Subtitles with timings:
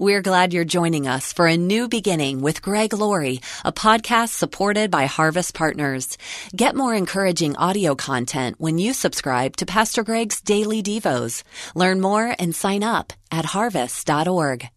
[0.00, 4.90] We're glad you're joining us for a new beginning with Greg Laurie, a podcast supported
[4.90, 6.16] by Harvest Partners.
[6.56, 11.42] Get more encouraging audio content when you subscribe to Pastor Greg's Daily Devos.
[11.74, 14.70] Learn more and sign up at harvest.org.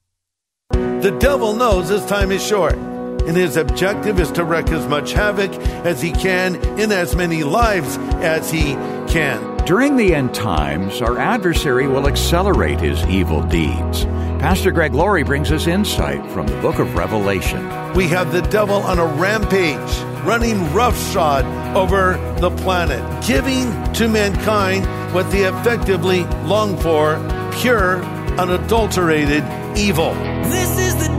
[0.71, 5.13] The devil knows his time is short, and his objective is to wreak as much
[5.13, 5.53] havoc
[5.85, 8.73] as he can in as many lives as he
[9.07, 9.52] can.
[9.65, 14.03] During the end times, our adversary will accelerate his evil deeds.
[14.43, 17.65] Pastor Greg Laurie brings us insight from the book of Revelation.
[17.93, 21.45] We have the devil on a rampage, running roughshod
[21.77, 27.15] over the planet, giving to mankind what they effectively long for
[27.61, 28.03] pure,
[28.37, 29.45] unadulterated
[29.77, 30.13] evil.
[30.49, 31.12] This is the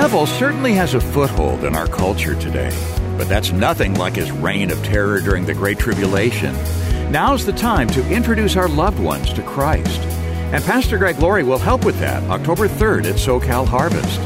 [0.00, 2.70] devil certainly has a foothold in our culture today,
[3.18, 6.54] but that's nothing like his reign of terror during the Great Tribulation.
[7.12, 10.00] Now's the time to introduce our loved ones to Christ.
[10.54, 14.18] And Pastor Greg Laurie will help with that October 3rd at SoCal Harvest.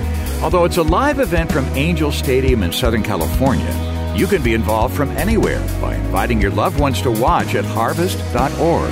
[0.44, 4.94] Although it's a live event from Angel Stadium in Southern California, you can be involved
[4.94, 8.90] from anywhere by inviting your loved ones to watch at harvest.org.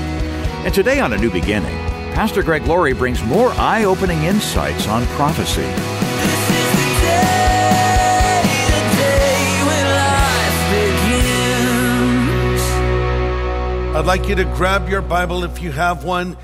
[0.65, 1.79] And today on A New Beginning,
[2.17, 6.12] Pastor Greg Laurie brings more eye opening insights on prophecy.
[14.03, 16.37] I'd like you to grab your Bible if you have one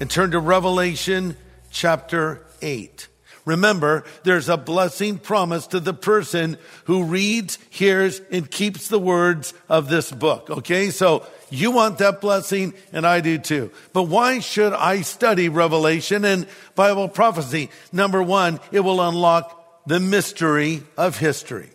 [0.00, 1.34] and turn to Revelation
[1.70, 3.08] chapter 8.
[3.46, 9.54] Remember, there's a blessing promised to the person who reads, hears, and keeps the words
[9.66, 10.50] of this book.
[10.50, 13.70] Okay, so you want that blessing, and I do too.
[13.94, 17.70] But why should I study Revelation and Bible prophecy?
[17.92, 21.70] Number one, it will unlock the mystery of history.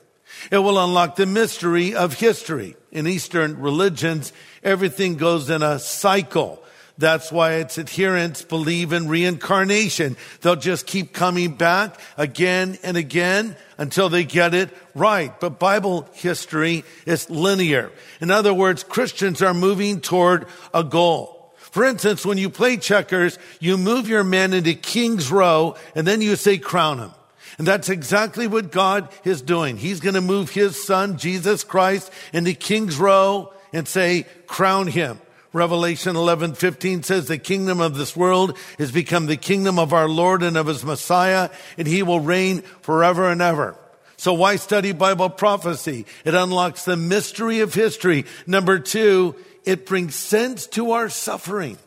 [0.51, 2.75] It will unlock the mystery of history.
[2.91, 6.61] In Eastern religions, everything goes in a cycle.
[6.97, 10.17] That's why its adherents believe in reincarnation.
[10.41, 15.37] They'll just keep coming back again and again until they get it right.
[15.39, 17.91] But Bible history is linear.
[18.19, 21.53] In other words, Christians are moving toward a goal.
[21.57, 26.21] For instance, when you play checkers, you move your man into king's row and then
[26.21, 27.11] you say crown him.
[27.57, 29.77] And that's exactly what God is doing.
[29.77, 35.19] He's going to move his son, Jesus Christ, into king's row and say, crown him.
[35.53, 40.07] Revelation 11, 15 says the kingdom of this world has become the kingdom of our
[40.07, 43.75] Lord and of his Messiah, and he will reign forever and ever.
[44.15, 46.05] So why study Bible prophecy?
[46.23, 48.25] It unlocks the mystery of history.
[48.47, 51.77] Number two, it brings sense to our suffering.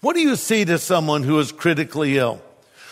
[0.00, 2.42] What do you say to someone who is critically ill?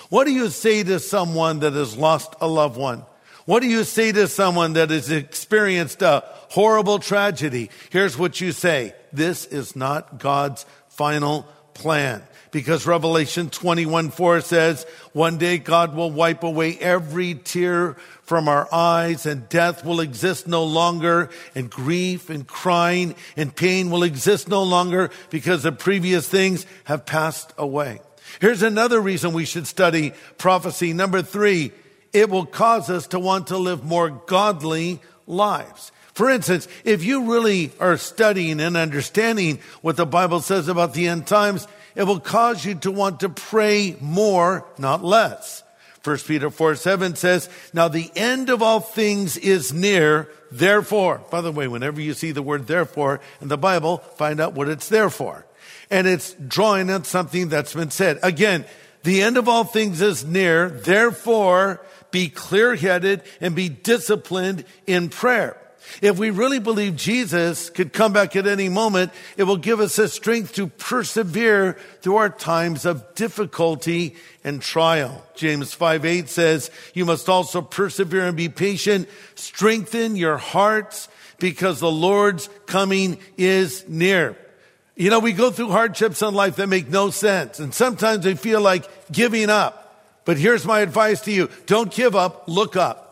[0.08, 3.04] What do you say to someone that has lost a loved one?
[3.44, 7.70] What do you say to someone that has experienced a horrible tragedy?
[7.90, 8.94] Here's what you say.
[9.12, 12.22] This is not God's final plan.
[12.50, 18.66] Because Revelation 21 4 says, one day God will wipe away every tear from our
[18.72, 24.48] eyes and death will exist no longer and grief and crying and pain will exist
[24.48, 28.00] no longer because the previous things have passed away.
[28.40, 30.92] Here's another reason we should study prophecy.
[30.92, 31.72] Number three,
[32.12, 35.92] it will cause us to want to live more godly lives.
[36.18, 41.06] For instance, if you really are studying and understanding what the Bible says about the
[41.06, 45.62] end times, it will cause you to want to pray more, not less.
[46.02, 51.22] 1 Peter 4 7 says, Now the end of all things is near, therefore.
[51.30, 54.68] By the way, whenever you see the word therefore in the Bible, find out what
[54.68, 55.46] it's there for.
[55.88, 58.18] And it's drawing on something that's been said.
[58.24, 58.64] Again,
[59.04, 61.80] the end of all things is near, therefore
[62.10, 65.56] be clear headed and be disciplined in prayer.
[66.02, 69.96] If we really believe Jesus could come back at any moment, it will give us
[69.96, 75.24] the strength to persevere through our times of difficulty and trial.
[75.34, 79.08] James 5 8 says, You must also persevere and be patient.
[79.34, 81.08] Strengthen your hearts
[81.38, 84.36] because the Lord's coming is near.
[84.96, 87.60] You know, we go through hardships in life that make no sense.
[87.60, 89.84] And sometimes we feel like giving up.
[90.24, 91.48] But here's my advice to you.
[91.66, 92.48] Don't give up.
[92.48, 93.07] Look up.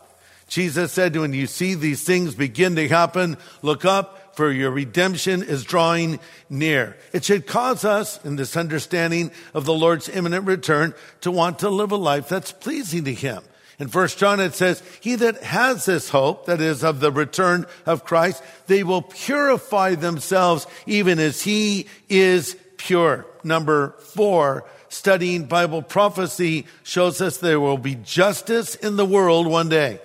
[0.47, 5.41] Jesus said, when you see these things begin to happen, look up for your redemption
[5.41, 6.95] is drawing near.
[7.11, 11.69] It should cause us in this understanding of the Lord's imminent return to want to
[11.69, 13.43] live a life that's pleasing to Him.
[13.79, 17.65] In First John it says, he that has this hope, that is of the return
[17.85, 23.25] of Christ, they will purify themselves even as he is pure.
[23.43, 29.69] Number four, studying Bible prophecy shows us there will be justice in the world one
[29.69, 29.99] day.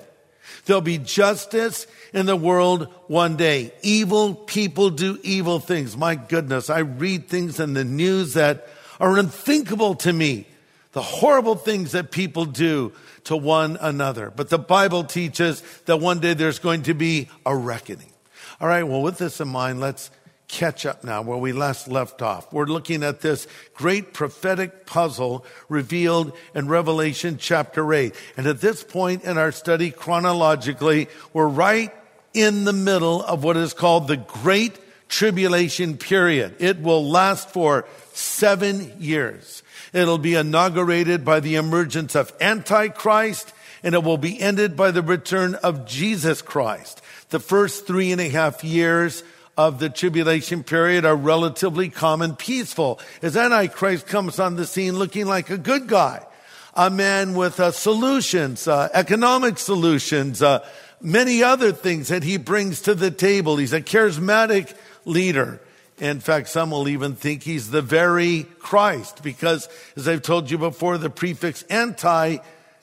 [0.64, 3.72] There'll be justice in the world one day.
[3.82, 5.96] Evil people do evil things.
[5.96, 8.68] My goodness, I read things in the news that
[9.00, 10.46] are unthinkable to me.
[10.92, 12.92] The horrible things that people do
[13.24, 14.30] to one another.
[14.34, 18.12] But the Bible teaches that one day there's going to be a reckoning.
[18.60, 20.10] All right, well, with this in mind, let's
[20.52, 22.52] catch up now where we last left off.
[22.52, 28.14] We're looking at this great prophetic puzzle revealed in Revelation chapter 8.
[28.36, 31.92] And at this point in our study, chronologically, we're right
[32.34, 34.78] in the middle of what is called the Great
[35.08, 36.56] Tribulation period.
[36.58, 39.62] It will last for seven years.
[39.94, 43.52] It'll be inaugurated by the emergence of Antichrist
[43.82, 47.00] and it will be ended by the return of Jesus Christ.
[47.30, 49.24] The first three and a half years
[49.56, 54.98] of the tribulation period are relatively calm and peaceful as Antichrist comes on the scene
[54.98, 56.24] looking like a good guy,
[56.74, 60.66] a man with uh, solutions, uh, economic solutions, uh,
[61.00, 63.56] many other things that he brings to the table.
[63.56, 65.60] He's a charismatic leader.
[65.98, 70.58] In fact, some will even think he's the very Christ because, as I've told you
[70.58, 72.38] before, the prefix anti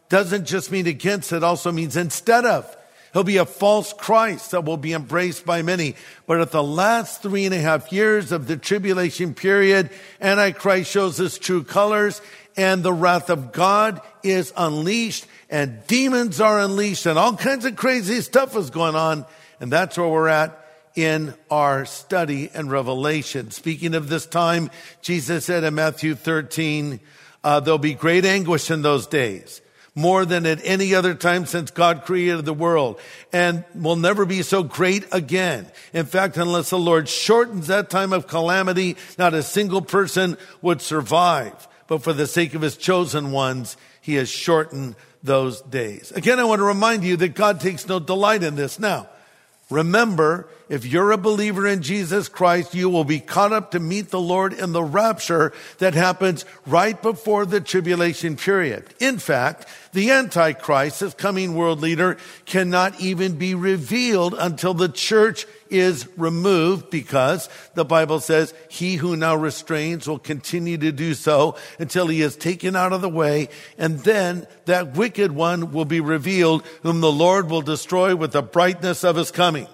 [0.10, 2.75] doesn't just mean against, it also means instead of.
[3.13, 5.95] He'll be a false Christ that will be embraced by many.
[6.27, 9.89] But at the last three and a half years of the tribulation period,
[10.21, 12.21] Antichrist shows his true colors
[12.56, 17.75] and the wrath of God is unleashed and demons are unleashed and all kinds of
[17.75, 19.25] crazy stuff is going on.
[19.59, 20.56] And that's where we're at
[20.95, 23.51] in our study and revelation.
[23.51, 24.69] Speaking of this time,
[25.01, 27.00] Jesus said in Matthew 13,
[27.44, 29.61] uh, there'll be great anguish in those days
[29.99, 32.99] more than at any other time since God created the world
[33.33, 35.67] and will never be so great again.
[35.93, 40.81] In fact, unless the Lord shortens that time of calamity, not a single person would
[40.81, 41.67] survive.
[41.87, 46.11] But for the sake of his chosen ones, he has shortened those days.
[46.13, 48.79] Again, I want to remind you that God takes no delight in this.
[48.79, 49.09] Now,
[49.69, 54.10] remember, if you're a believer in Jesus Christ, you will be caught up to meet
[54.10, 58.86] the Lord in the rapture that happens right before the tribulation period.
[59.00, 65.48] In fact, the Antichrist, as coming world leader, cannot even be revealed until the church
[65.71, 71.56] is removed because the Bible says he who now restrains will continue to do so
[71.80, 73.50] until he is taken out of the way.
[73.80, 78.44] And then that wicked one will be revealed whom the Lord will destroy with the
[78.44, 79.68] brightness of his coming.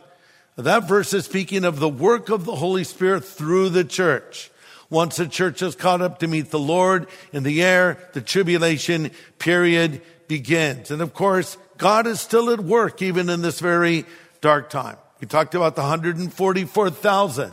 [0.58, 4.50] That verse is speaking of the work of the Holy Spirit through the church.
[4.90, 9.12] Once the church is caught up to meet the Lord in the air, the tribulation
[9.38, 10.92] period begins.
[10.92, 14.06] And of course, God is still at work even in this very
[14.40, 14.98] dark time.
[15.20, 17.52] We talked about the 144,000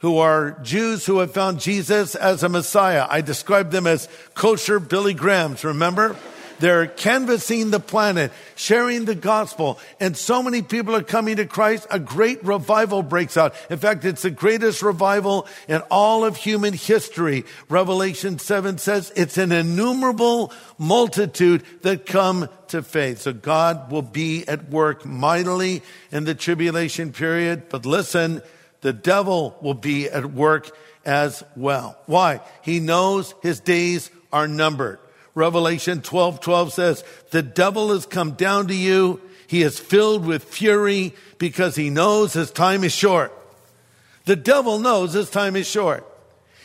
[0.00, 3.06] who are Jews who have found Jesus as a Messiah.
[3.08, 6.16] I described them as kosher Billy Grahams, remember?
[6.58, 11.86] They're canvassing the planet, sharing the gospel, and so many people are coming to Christ.
[11.90, 13.54] A great revival breaks out.
[13.70, 17.44] In fact, it's the greatest revival in all of human history.
[17.68, 23.20] Revelation 7 says it's an innumerable multitude that come to faith.
[23.20, 27.68] So God will be at work mightily in the tribulation period.
[27.68, 28.42] But listen,
[28.80, 31.98] the devil will be at work as well.
[32.06, 32.40] Why?
[32.62, 34.98] He knows his days are numbered.
[35.34, 39.20] Revelation 12, 12 says, the devil has come down to you.
[39.46, 43.32] He is filled with fury because he knows his time is short.
[44.24, 46.06] The devil knows his time is short.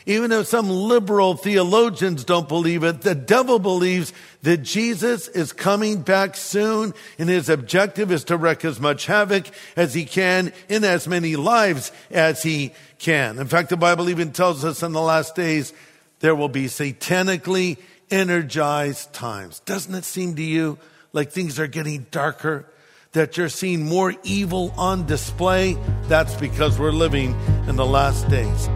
[0.06, 6.00] Even if some liberal theologians don't believe it, the devil believes that Jesus is coming
[6.00, 9.44] back soon and his objective is to wreak as much havoc
[9.76, 13.38] as he can in as many lives as he can.
[13.38, 15.74] In fact, the Bible even tells us in the last days
[16.20, 17.76] there will be satanically
[18.10, 19.60] energized times.
[19.60, 20.78] Doesn't it seem to you
[21.12, 22.66] like things are getting darker?
[23.12, 25.76] That you're seeing more evil on display?
[26.04, 27.34] That's because we're living
[27.66, 28.68] in the last days.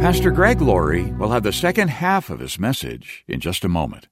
[0.00, 4.08] Pastor Greg Laurie will have the second half of his message in just a moment.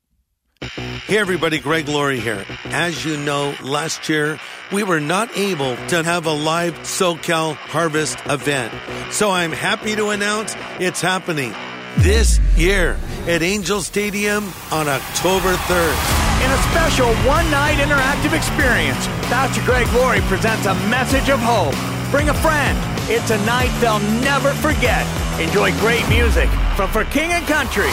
[0.60, 2.44] Hey everybody, Greg Laurie here.
[2.64, 4.40] As you know, last year
[4.72, 8.72] we were not able to have a live SoCal Harvest event.
[9.12, 11.52] So I'm happy to announce it's happening
[11.98, 12.96] this year
[13.26, 15.96] at Angel Stadium on October 3rd.
[16.44, 21.74] In a special one night interactive experience, Pastor Greg Laurie presents a message of hope.
[22.10, 22.76] Bring a friend.
[23.10, 25.06] It's a night they'll never forget.
[25.40, 27.88] Enjoy great music from For King and Country.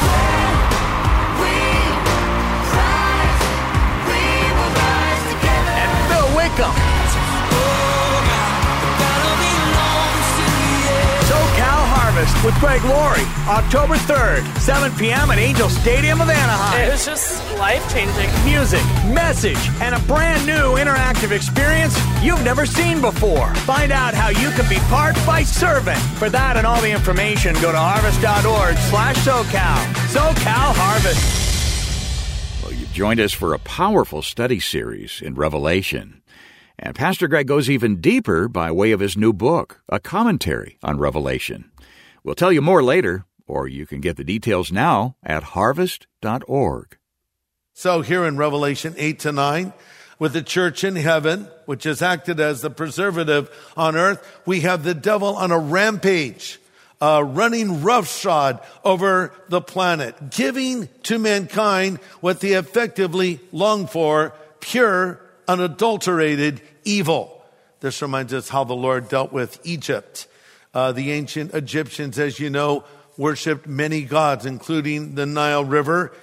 [2.75, 3.43] Rise,
[5.77, 6.90] and Phil Wickham.
[12.13, 15.31] Harvest with Greg Laurie, October 3rd, 7 p.m.
[15.31, 16.89] at Angel Stadium of Anaheim.
[16.89, 18.27] It was just life changing.
[18.43, 18.83] Music,
[19.15, 23.55] message, and a brand new interactive experience you've never seen before.
[23.63, 25.95] Find out how you can be part by serving.
[26.19, 29.81] For that and all the information, go to harvest.org slash SoCal.
[30.11, 32.61] SoCal Harvest.
[32.61, 36.21] Well, you've joined us for a powerful study series in Revelation.
[36.77, 40.97] And Pastor Greg goes even deeper by way of his new book, a commentary on
[40.97, 41.70] Revelation.
[42.23, 46.97] We'll tell you more later, or you can get the details now at harvest.org.
[47.73, 49.73] So here in Revelation 8 to 9,
[50.19, 54.83] with the church in heaven, which has acted as the preservative on earth, we have
[54.83, 56.59] the devil on a rampage,
[57.01, 65.19] uh, running roughshod over the planet, giving to mankind what they effectively long for, pure,
[65.47, 67.43] unadulterated evil.
[67.79, 70.27] This reminds us how the Lord dealt with Egypt.
[70.73, 72.83] Uh, the ancient Egyptians, as you know,
[73.17, 76.13] worshiped many gods, including the Nile River,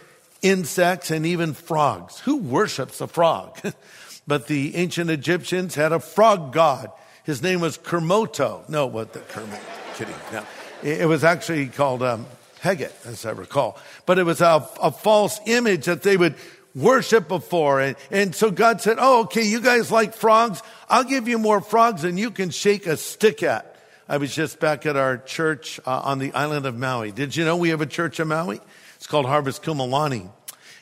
[0.43, 2.19] insects, and even frogs.
[2.21, 3.59] Who worships a frog?
[4.27, 6.91] but the ancient Egyptians had a frog god.
[7.25, 8.67] His name was Kermoto.
[8.69, 9.61] No, what the Kermit?
[9.97, 10.15] Kidding.
[10.33, 10.45] No.
[10.83, 12.25] It was actually called um,
[12.63, 13.79] Heget, as I recall.
[14.07, 16.37] But it was a, a false image that they would
[16.75, 17.81] worship before.
[17.81, 20.63] And, and so God said, Oh, okay, you guys like frogs?
[20.89, 23.68] I'll give you more frogs than you can shake a stick at.
[24.11, 27.13] I was just back at our church uh, on the island of Maui.
[27.13, 28.59] Did you know we have a church in Maui?
[28.97, 30.31] It's called Harvest Kumulani.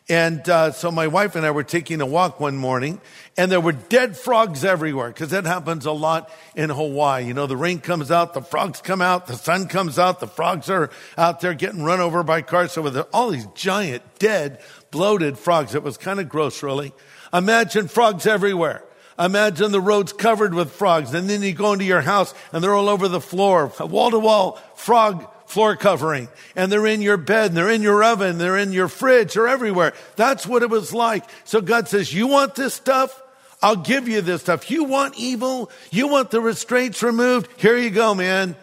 [0.09, 3.01] And uh, so my wife and I were taking a walk one morning,
[3.37, 7.27] and there were dead frogs everywhere because that happens a lot in Hawaii.
[7.27, 10.29] You know, the rain comes out, the frogs come out, the sun comes out, the
[10.29, 12.71] frogs are out there getting run over by cars.
[12.71, 14.61] So with all these giant, dead,
[14.93, 16.93] bloated frogs, it was kind of gross, really.
[17.33, 18.85] Imagine frogs everywhere.
[19.19, 22.75] Imagine the roads covered with frogs, and then you go into your house and they're
[22.75, 27.49] all over the floor, wall to wall frog floor covering, and they're in your bed,
[27.49, 29.95] and they're in your oven, they're in your fridge, they're everywhere.
[30.17, 31.25] That's what it was like.
[31.45, 33.23] So God says, You want this stuff?
[33.63, 34.71] I'll give you this stuff.
[34.71, 35.71] You want evil?
[35.91, 37.49] You want the restraints removed?
[37.59, 38.55] Here you go, man.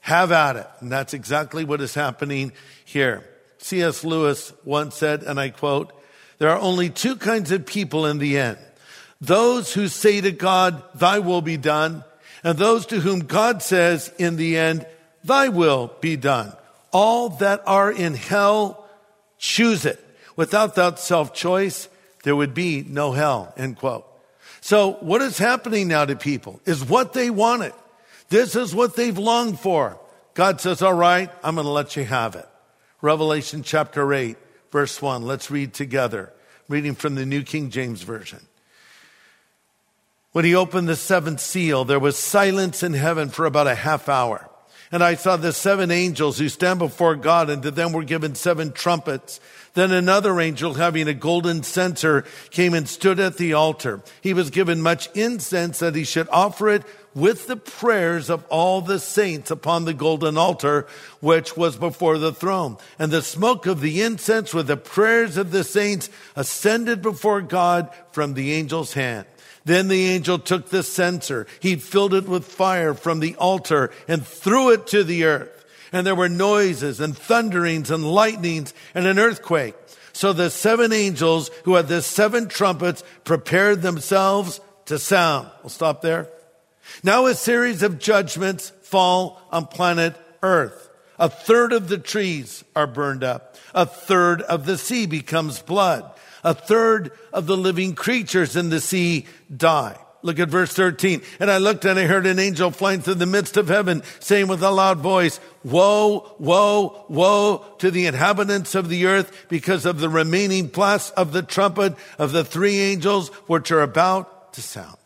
[0.00, 0.66] Have at it.
[0.80, 2.52] And that's exactly what is happening
[2.84, 3.28] here.
[3.58, 4.04] C.S.
[4.04, 5.92] Lewis once said, and I quote,
[6.38, 8.58] There are only two kinds of people in the end
[9.20, 12.04] those who say to God, Thy will be done,
[12.44, 14.86] and those to whom God says in the end,
[15.24, 16.52] Thy will be done.
[16.92, 18.88] All that are in hell,
[19.38, 20.02] choose it.
[20.36, 21.88] Without that self choice,
[22.22, 23.52] there would be no hell.
[23.56, 24.06] End quote.
[24.60, 27.72] So what is happening now to people is what they wanted.
[28.28, 29.98] This is what they've longed for.
[30.34, 32.48] God says, all right, I'm going to let you have it.
[33.00, 34.36] Revelation chapter 8,
[34.70, 35.22] verse 1.
[35.22, 36.32] Let's read together.
[36.68, 38.40] Reading from the New King James Version.
[40.32, 44.08] When he opened the seventh seal, there was silence in heaven for about a half
[44.08, 44.48] hour.
[44.90, 48.34] And I saw the seven angels who stand before God, and to them were given
[48.34, 49.38] seven trumpets.
[49.74, 54.02] Then another angel having a golden censer came and stood at the altar.
[54.22, 56.84] He was given much incense that he should offer it
[57.18, 60.86] with the prayers of all the saints upon the golden altar,
[61.20, 62.76] which was before the throne.
[62.98, 67.90] And the smoke of the incense with the prayers of the saints ascended before God
[68.12, 69.26] from the angel's hand.
[69.64, 71.46] Then the angel took the censer.
[71.60, 75.66] He filled it with fire from the altar and threw it to the earth.
[75.92, 79.74] And there were noises and thunderings and lightnings and an earthquake.
[80.12, 85.48] So the seven angels who had the seven trumpets prepared themselves to sound.
[85.62, 86.28] We'll stop there.
[87.02, 90.88] Now a series of judgments fall on planet earth.
[91.18, 93.56] A third of the trees are burned up.
[93.74, 96.10] A third of the sea becomes blood.
[96.44, 99.98] A third of the living creatures in the sea die.
[100.22, 101.22] Look at verse 13.
[101.38, 104.48] And I looked and I heard an angel flying through the midst of heaven saying
[104.48, 110.00] with a loud voice, Woe, woe, woe to the inhabitants of the earth because of
[110.00, 114.97] the remaining blast of the trumpet of the three angels which are about to sound.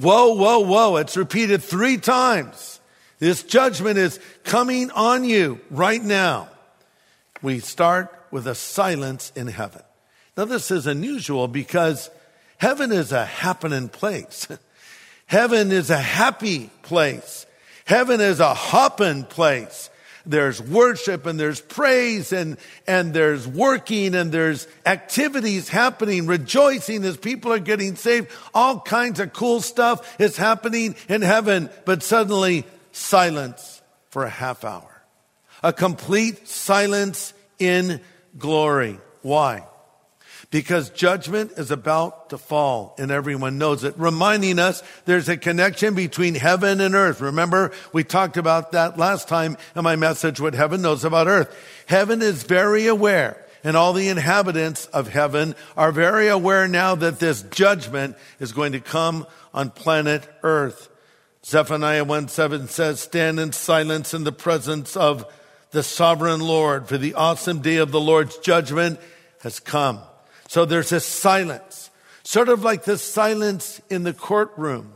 [0.00, 0.96] Woe, whoa, whoa.
[0.96, 2.80] It's repeated three times.
[3.18, 6.48] This judgment is coming on you right now.
[7.42, 9.82] We start with a silence in heaven.
[10.36, 12.10] Now, this is unusual because
[12.58, 14.48] heaven is a happening place.
[15.26, 17.46] heaven is a happy place.
[17.84, 19.90] Heaven is a hopping place.
[20.26, 27.16] There's worship and there's praise and, and there's working and there's activities happening, rejoicing as
[27.16, 28.30] people are getting saved.
[28.54, 34.64] All kinds of cool stuff is happening in heaven, but suddenly silence for a half
[34.64, 35.02] hour.
[35.62, 38.00] A complete silence in
[38.38, 38.98] glory.
[39.22, 39.66] Why?
[40.54, 45.96] Because judgment is about to fall and everyone knows it, reminding us there's a connection
[45.96, 47.20] between heaven and earth.
[47.20, 51.52] Remember, we talked about that last time in my message, what heaven knows about earth.
[51.86, 57.18] Heaven is very aware and all the inhabitants of heaven are very aware now that
[57.18, 60.88] this judgment is going to come on planet earth.
[61.44, 65.26] Zephaniah 1 7 says, stand in silence in the presence of
[65.72, 69.00] the sovereign Lord for the awesome day of the Lord's judgment
[69.40, 70.00] has come.
[70.48, 71.90] So there's a silence,
[72.22, 74.92] sort of like the silence in the courtroom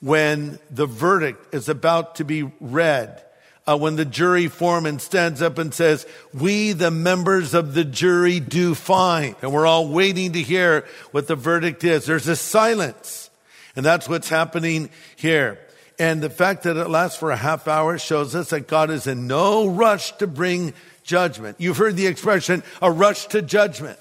[0.00, 3.22] when the verdict is about to be read.
[3.66, 8.40] Uh, when the jury foreman stands up and says, we, the members of the jury,
[8.40, 9.36] do find.
[9.42, 12.06] And we're all waiting to hear what the verdict is.
[12.06, 13.28] There's a silence.
[13.76, 15.58] And that's what's happening here.
[15.98, 19.06] And the fact that it lasts for a half hour shows us that God is
[19.06, 21.56] in no rush to bring judgment.
[21.60, 23.98] You've heard the expression, a rush to judgment.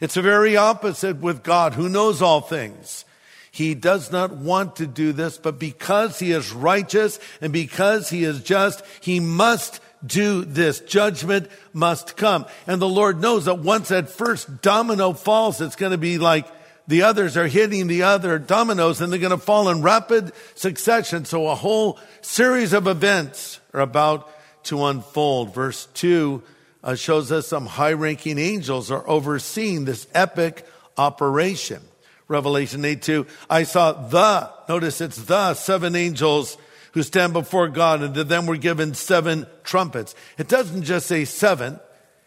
[0.00, 3.04] It's the very opposite with God who knows all things.
[3.50, 8.22] He does not want to do this, but because he is righteous and because he
[8.22, 10.78] is just, he must do this.
[10.80, 12.46] Judgment must come.
[12.68, 16.46] And the Lord knows that once that first domino falls, it's going to be like
[16.86, 21.24] the others are hitting the other dominoes and they're going to fall in rapid succession.
[21.24, 24.30] So a whole series of events are about
[24.64, 25.52] to unfold.
[25.52, 26.42] Verse two
[26.82, 30.66] uh, shows us some high ranking angels are overseeing this epic
[30.96, 31.82] operation.
[32.28, 33.26] Revelation 8 2.
[33.48, 36.58] I saw the, notice it's the seven angels
[36.92, 40.14] who stand before God and to them were given seven trumpets.
[40.36, 41.80] It doesn't just say seven,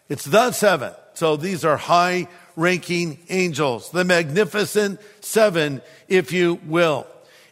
[0.09, 0.93] it's the seven.
[1.13, 7.07] So these are high ranking angels, the magnificent seven, if you will.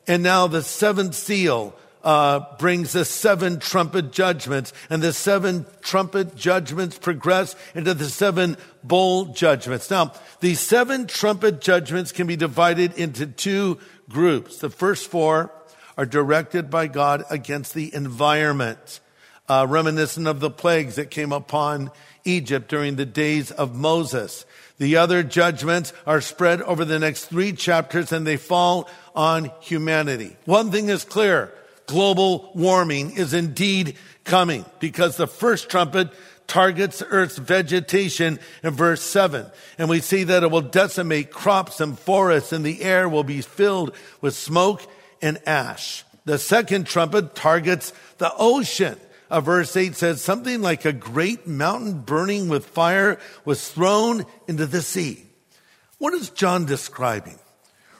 [0.07, 1.75] And now the seventh seal
[2.09, 8.57] uh, brings the seven trumpet judgments, and the seven trumpet judgments progress into the seven
[8.83, 9.91] bowl judgments.
[9.91, 13.77] Now, these seven trumpet judgments can be divided into two
[14.09, 14.57] groups.
[14.57, 15.51] The first four
[15.99, 19.01] are directed by God against the environment,
[19.47, 21.91] uh, reminiscent of the plagues that came upon
[22.25, 24.47] Egypt during the days of Moses.
[24.79, 30.37] The other judgments are spread over the next three chapters and they fall on humanity.
[30.45, 31.53] One thing is clear
[31.89, 36.09] global warming is indeed coming because the first trumpet
[36.45, 39.47] targets Earth's vegetation in verse 7.
[39.79, 43.41] And we see that it will decimate crops and forests and the air will be
[43.41, 44.85] filled with smoke
[45.19, 46.03] and ash.
[46.25, 48.97] The second trumpet targets the ocean.
[49.31, 54.83] Verse 8 says something like a great mountain burning with fire was thrown into the
[54.83, 55.25] sea.
[55.97, 57.39] What is John describing?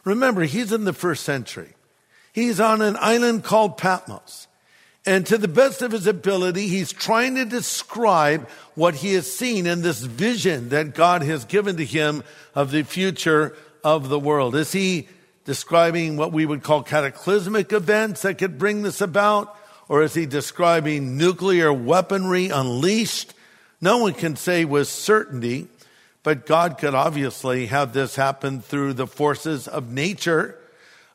[0.04, 1.74] Remember, he's in the first century.
[2.40, 4.48] He's on an island called Patmos.
[5.06, 9.68] And to the best of his ability, he's trying to describe what he has seen
[9.68, 12.24] in this vision that God has given to him
[12.56, 14.56] of the future of the world.
[14.56, 15.10] Is he
[15.44, 19.58] describing what we would call cataclysmic events that could bring this about?
[19.90, 23.34] Or is he describing nuclear weaponry unleashed?
[23.82, 25.68] No one can say with certainty,
[26.24, 30.59] but God could obviously have this happen through the forces of nature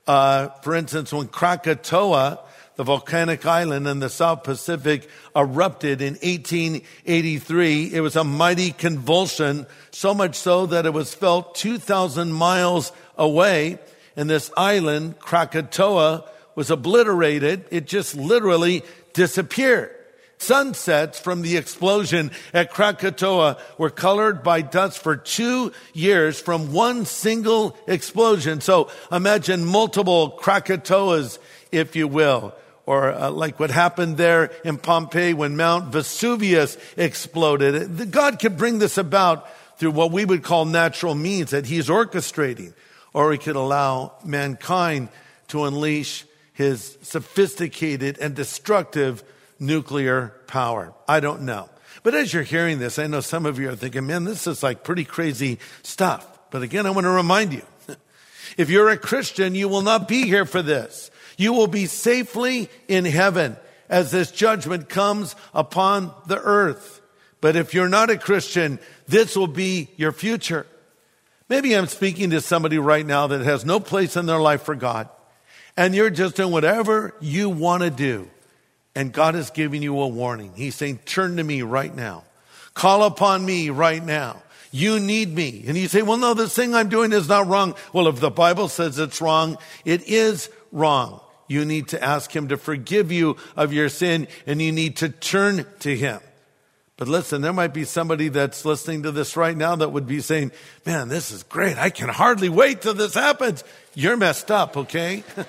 [0.06, 2.40] uh, for instance, when Krakatoa,
[2.76, 9.66] the volcanic island in the South Pacific, erupted in 1883, it was a mighty convulsion,
[9.90, 13.78] so much so that it was felt 2,000 miles away.
[14.16, 17.64] And this island, Krakatoa, was obliterated.
[17.70, 19.90] It just literally disappeared.
[20.38, 27.06] Sunsets from the explosion at Krakatoa were colored by dust for two years from one
[27.06, 28.60] single explosion.
[28.60, 31.38] So imagine multiple Krakatoas,
[31.72, 32.54] if you will
[32.86, 38.10] or uh, like what happened there in Pompeii when Mount Vesuvius exploded.
[38.10, 42.74] God could bring this about through what we would call natural means that he's orchestrating,
[43.12, 45.08] or he could allow mankind
[45.48, 49.24] to unleash his sophisticated and destructive
[49.66, 50.94] nuclear power.
[51.08, 51.68] I don't know.
[52.02, 54.62] But as you're hearing this, I know some of you are thinking, man, this is
[54.62, 56.26] like pretty crazy stuff.
[56.50, 57.62] But again, I want to remind you,
[58.56, 61.10] if you're a Christian, you will not be here for this.
[61.36, 63.56] You will be safely in heaven
[63.88, 67.00] as this judgment comes upon the earth.
[67.40, 70.66] But if you're not a Christian, this will be your future.
[71.48, 74.74] Maybe I'm speaking to somebody right now that has no place in their life for
[74.74, 75.08] God.
[75.76, 78.30] And you're just doing whatever you want to do.
[78.94, 80.52] And God is giving you a warning.
[80.54, 82.24] He's saying, turn to me right now.
[82.74, 84.42] Call upon me right now.
[84.70, 85.64] You need me.
[85.66, 87.74] And you say, well, no, this thing I'm doing is not wrong.
[87.92, 91.20] Well, if the Bible says it's wrong, it is wrong.
[91.46, 95.08] You need to ask him to forgive you of your sin and you need to
[95.08, 96.20] turn to him.
[96.96, 100.20] But listen, there might be somebody that's listening to this right now that would be
[100.20, 100.52] saying,
[100.86, 101.76] man, this is great.
[101.76, 103.64] I can hardly wait till this happens.
[103.94, 105.24] You're messed up, okay?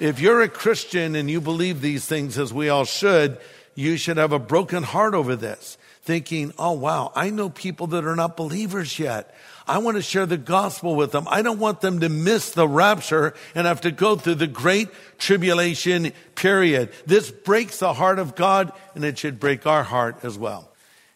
[0.00, 3.38] if you're a Christian and you believe these things as we all should,
[3.74, 8.04] you should have a broken heart over this, thinking, oh wow, I know people that
[8.04, 9.34] are not believers yet.
[9.66, 11.26] I want to share the gospel with them.
[11.28, 14.88] I don't want them to miss the rapture and have to go through the great
[15.18, 16.92] tribulation period.
[17.06, 20.70] This breaks the heart of God and it should break our heart as well.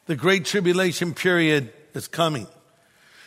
[0.06, 2.46] The great tribulation period is coming.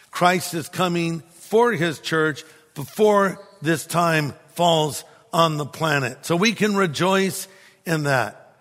[0.09, 6.25] Christ is coming for his church before this time falls on the planet.
[6.25, 7.47] So we can rejoice
[7.85, 8.53] in that.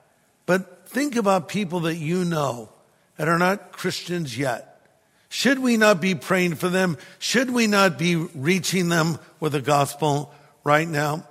[0.46, 2.70] But think about people that you know
[3.16, 4.66] that are not Christians yet.
[5.28, 6.98] Should we not be praying for them?
[7.18, 10.32] Should we not be reaching them with the gospel
[10.64, 11.26] right now?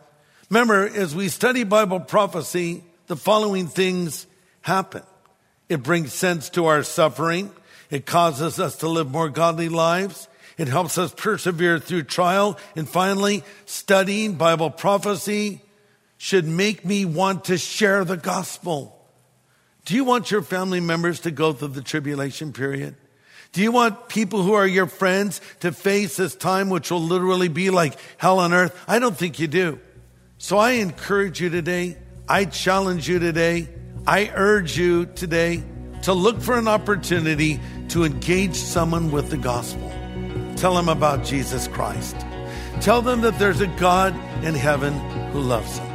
[0.50, 4.26] Remember, as we study Bible prophecy, the following things
[4.62, 5.04] happen.
[5.68, 7.52] It brings sense to our suffering.
[7.90, 10.28] It causes us to live more godly lives.
[10.60, 12.60] It helps us persevere through trial.
[12.76, 15.62] And finally, studying Bible prophecy
[16.18, 18.94] should make me want to share the gospel.
[19.86, 22.98] Do you want your family members to go through the tribulation period?
[23.54, 27.48] Do you want people who are your friends to face this time, which will literally
[27.48, 28.78] be like hell on earth?
[28.86, 29.80] I don't think you do.
[30.40, 31.98] So I encourage you today.
[32.28, 33.70] I challenge you today.
[34.06, 35.64] I urge you today
[36.04, 39.99] to look for an opportunity to engage someone with the gospel.
[40.60, 42.18] Tell them about Jesus Christ.
[42.82, 44.94] Tell them that there's a God in heaven
[45.32, 45.88] who loves them.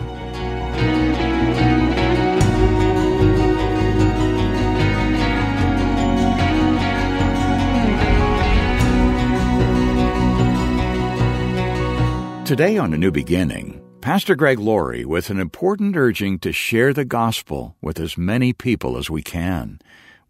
[12.47, 17.05] Today on A New Beginning, Pastor Greg Laurie with an important urging to share the
[17.05, 19.79] gospel with as many people as we can.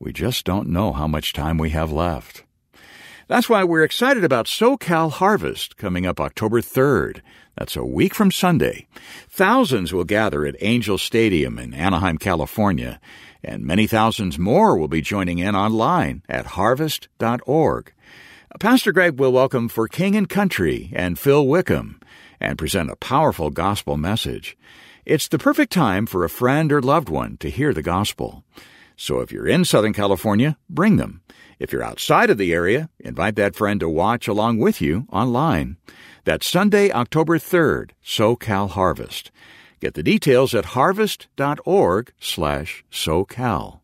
[0.01, 2.44] We just don't know how much time we have left.
[3.27, 7.23] That's why we're excited about SoCal Harvest coming up October 3rd.
[7.57, 8.87] That's a week from Sunday.
[9.31, 13.01] Thousands will gather at Angel Stadium in Anaheim, California,
[13.43, 17.93] and many thousands more will be joining in online at harvest.org.
[18.61, 22.01] Pastor Greg will welcome For King and Country and Phil Wickham
[22.41, 24.55] and present a powerful gospel message.
[25.07, 28.45] It's the perfect time for a friend or loved one to hear the gospel.
[28.97, 31.23] So if you're in Southern California, bring them.
[31.59, 35.77] If you're outside of the area, invite that friend to watch along with you online.
[36.25, 39.31] That's Sunday, October 3rd, SoCal Harvest.
[39.81, 43.81] Get the details at harvest.org slash SoCal.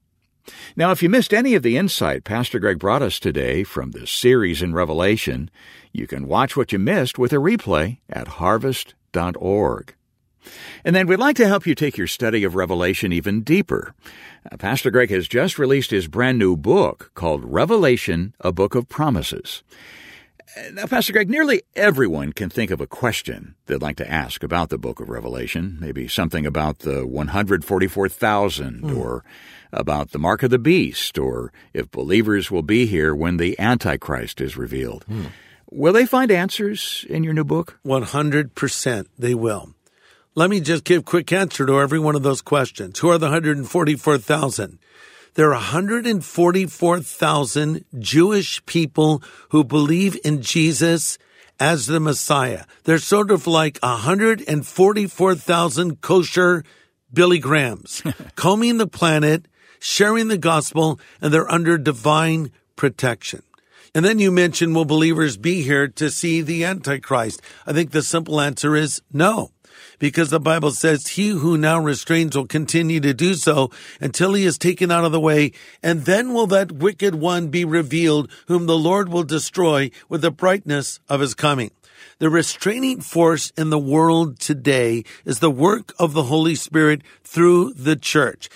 [0.75, 4.11] Now, if you missed any of the insight Pastor Greg brought us today from this
[4.11, 5.51] series in Revelation,
[5.93, 9.95] you can watch what you missed with a replay at harvest.org.
[10.85, 13.95] And then we'd like to help you take your study of Revelation even deeper.
[14.51, 18.89] Uh, Pastor Greg has just released his brand new book called Revelation, a Book of
[18.89, 19.63] Promises.
[20.57, 24.43] Uh, now, Pastor Greg, nearly everyone can think of a question they'd like to ask
[24.43, 25.77] about the book of Revelation.
[25.81, 28.97] Maybe something about the 144,000 mm.
[28.97, 29.25] or
[29.73, 34.41] about the mark of the beast or if believers will be here when the Antichrist
[34.41, 35.05] is revealed.
[35.09, 35.31] Mm.
[35.71, 37.79] Will they find answers in your new book?
[37.87, 39.75] 100% they will.
[40.37, 43.01] Let me just give quick answer to every one of those questions.
[43.01, 44.79] Who are the 144,000?
[45.35, 51.19] There are 144,000 Jewish people who believe in Jesus
[51.59, 52.63] as the Messiah.
[52.85, 56.63] They're sort of like 144,000 kosher
[57.13, 58.01] Billy Grahams,
[58.37, 59.47] combing the planet,
[59.81, 63.43] sharing the gospel, and they're under divine protection.
[63.97, 67.43] And then you mentioned, will believers be here to see the Antichrist?
[67.67, 69.51] I think the simple answer is no.
[69.99, 74.45] Because the Bible says he who now restrains will continue to do so until he
[74.45, 78.67] is taken out of the way, and then will that wicked one be revealed, whom
[78.67, 81.71] the Lord will destroy with the brightness of his coming.
[82.19, 87.75] The restraining force in the world today is the work of the Holy Spirit through
[87.75, 88.49] the church.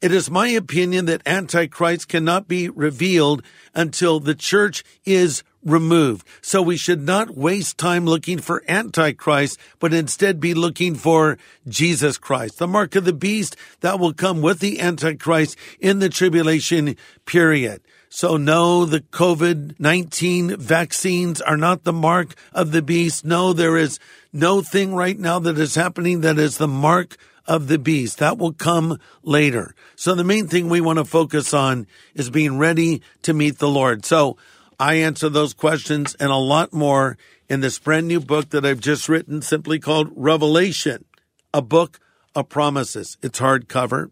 [0.00, 3.42] It is my opinion that Antichrist cannot be revealed
[3.74, 6.26] until the church is removed.
[6.42, 12.18] So we should not waste time looking for Antichrist, but instead be looking for Jesus
[12.18, 16.96] Christ, the mark of the beast that will come with the Antichrist in the tribulation
[17.26, 17.82] period.
[18.10, 23.24] So no, the COVID-19 vaccines are not the mark of the beast.
[23.24, 23.98] No, there is
[24.32, 28.18] no thing right now that is happening that is the mark of the beast.
[28.18, 29.74] That will come later.
[29.96, 33.68] So the main thing we want to focus on is being ready to meet the
[33.68, 34.04] Lord.
[34.04, 34.36] So
[34.80, 38.80] I answer those questions and a lot more in this brand new book that I've
[38.80, 41.04] just written simply called Revelation,
[41.52, 41.98] a book
[42.34, 43.18] of promises.
[43.20, 44.10] It's hardcover.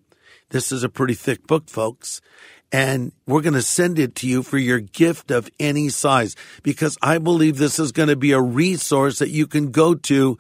[0.51, 2.21] This is a pretty thick book, folks.
[2.73, 6.99] And we're going to send it to you for your gift of any size because
[7.01, 10.37] I believe this is going to be a resource that you can go to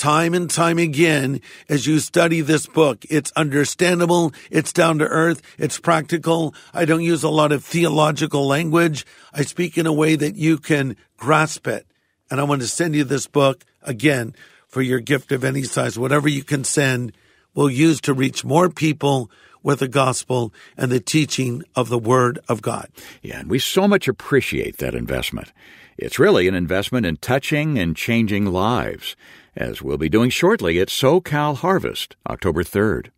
[0.00, 3.04] time and time again as you study this book.
[3.10, 4.32] It's understandable.
[4.50, 5.42] It's down to earth.
[5.58, 6.54] It's practical.
[6.72, 9.04] I don't use a lot of theological language.
[9.34, 11.86] I speak in a way that you can grasp it.
[12.30, 14.34] And I want to send you this book again
[14.68, 15.98] for your gift of any size.
[15.98, 17.12] Whatever you can send,
[17.54, 19.30] we'll use to reach more people
[19.62, 22.88] with the gospel and the teaching of the word of God.
[23.20, 25.52] Yeah, and we so much appreciate that investment.
[26.00, 29.16] It's really an investment in touching and changing lives,
[29.54, 33.10] as we'll be doing shortly at SoCal Harvest, October 3rd.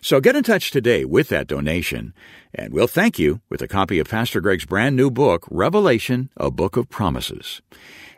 [0.00, 2.12] So get in touch today with that donation,
[2.52, 6.50] and we'll thank you with a copy of Pastor Greg's brand new book, Revelation, a
[6.50, 7.62] Book of Promises.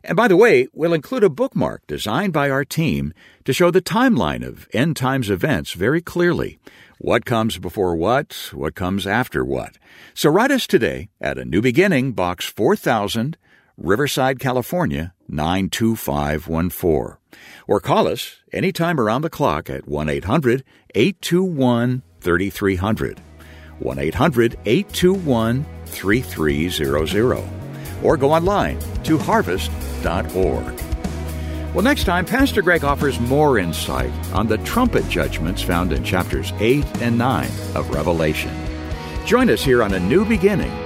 [0.02, 3.12] And by the way, we'll include a bookmark designed by our team
[3.44, 6.58] to show the timeline of end times events very clearly.
[6.96, 9.76] What comes before what, what comes after what.
[10.14, 13.36] So write us today at A New Beginning, Box 4000,
[13.76, 17.18] Riverside, California 92514.
[17.66, 23.20] Or call us anytime around the clock at 1 800 821 3300.
[23.78, 27.44] 1 800 821 3300.
[28.02, 30.80] Or go online to harvest.org.
[31.74, 36.52] Well, next time, Pastor Greg offers more insight on the trumpet judgments found in chapters
[36.58, 38.50] 8 and 9 of Revelation.
[39.26, 40.85] Join us here on A New Beginning